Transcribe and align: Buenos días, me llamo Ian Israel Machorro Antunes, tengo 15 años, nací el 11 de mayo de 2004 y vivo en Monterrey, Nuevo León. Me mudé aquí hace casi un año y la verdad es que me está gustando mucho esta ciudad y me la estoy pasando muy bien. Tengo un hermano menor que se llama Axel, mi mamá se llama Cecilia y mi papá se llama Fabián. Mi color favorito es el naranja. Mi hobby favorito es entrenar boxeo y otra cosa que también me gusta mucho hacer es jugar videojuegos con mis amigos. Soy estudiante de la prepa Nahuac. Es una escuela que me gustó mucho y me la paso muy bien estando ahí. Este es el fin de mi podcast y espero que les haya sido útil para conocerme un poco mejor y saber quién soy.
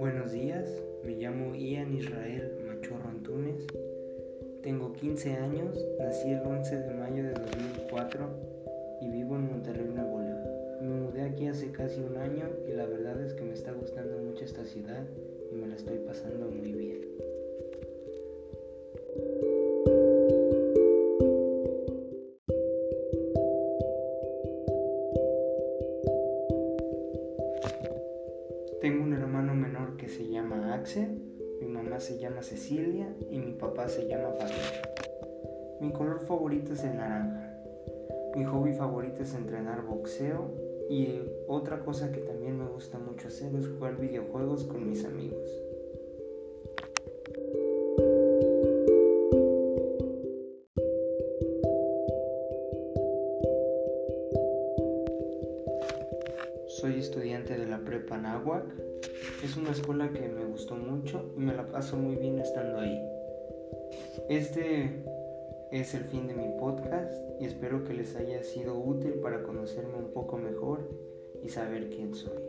Buenos 0.00 0.32
días, 0.32 0.66
me 1.04 1.12
llamo 1.12 1.54
Ian 1.54 1.92
Israel 1.92 2.56
Machorro 2.66 3.06
Antunes, 3.06 3.66
tengo 4.62 4.94
15 4.94 5.36
años, 5.36 5.78
nací 5.98 6.30
el 6.30 6.40
11 6.40 6.78
de 6.78 6.94
mayo 6.94 7.22
de 7.22 7.34
2004 7.34 8.26
y 9.02 9.10
vivo 9.10 9.36
en 9.36 9.50
Monterrey, 9.50 9.84
Nuevo 9.84 10.22
León. 10.22 10.40
Me 10.80 10.88
mudé 10.88 11.24
aquí 11.24 11.48
hace 11.48 11.70
casi 11.70 12.00
un 12.00 12.16
año 12.16 12.48
y 12.66 12.72
la 12.72 12.86
verdad 12.86 13.20
es 13.20 13.34
que 13.34 13.44
me 13.44 13.52
está 13.52 13.72
gustando 13.72 14.16
mucho 14.16 14.42
esta 14.42 14.64
ciudad 14.64 15.04
y 15.52 15.54
me 15.54 15.66
la 15.66 15.76
estoy 15.76 15.98
pasando 15.98 16.50
muy 16.50 16.72
bien. 16.72 17.00
Tengo 28.80 29.02
un 29.04 29.12
hermano 29.12 29.54
menor 29.54 29.98
que 29.98 30.08
se 30.08 30.26
llama 30.26 30.72
Axel, 30.72 31.20
mi 31.60 31.66
mamá 31.66 32.00
se 32.00 32.18
llama 32.18 32.42
Cecilia 32.42 33.14
y 33.30 33.38
mi 33.38 33.52
papá 33.52 33.88
se 33.88 34.08
llama 34.08 34.30
Fabián. 34.30 34.58
Mi 35.82 35.92
color 35.92 36.20
favorito 36.20 36.72
es 36.72 36.82
el 36.84 36.96
naranja. 36.96 37.60
Mi 38.34 38.44
hobby 38.44 38.72
favorito 38.72 39.22
es 39.22 39.34
entrenar 39.34 39.84
boxeo 39.84 40.50
y 40.88 41.20
otra 41.46 41.80
cosa 41.80 42.10
que 42.10 42.20
también 42.20 42.58
me 42.58 42.68
gusta 42.68 42.98
mucho 42.98 43.28
hacer 43.28 43.54
es 43.54 43.68
jugar 43.68 44.00
videojuegos 44.00 44.64
con 44.64 44.88
mis 44.88 45.04
amigos. 45.04 45.50
Soy 56.80 56.98
estudiante 56.98 57.58
de 57.58 57.66
la 57.66 57.80
prepa 57.80 58.16
Nahuac. 58.16 58.64
Es 59.44 59.54
una 59.58 59.70
escuela 59.70 60.14
que 60.14 60.26
me 60.28 60.46
gustó 60.46 60.76
mucho 60.76 61.30
y 61.36 61.40
me 61.40 61.54
la 61.54 61.66
paso 61.66 61.98
muy 61.98 62.16
bien 62.16 62.38
estando 62.38 62.80
ahí. 62.80 62.98
Este 64.30 65.04
es 65.72 65.92
el 65.92 66.04
fin 66.04 66.26
de 66.26 66.32
mi 66.32 66.58
podcast 66.58 67.12
y 67.38 67.44
espero 67.44 67.84
que 67.84 67.92
les 67.92 68.16
haya 68.16 68.42
sido 68.42 68.78
útil 68.78 69.12
para 69.16 69.42
conocerme 69.42 69.98
un 69.98 70.10
poco 70.14 70.38
mejor 70.38 70.88
y 71.44 71.50
saber 71.50 71.90
quién 71.90 72.14
soy. 72.14 72.40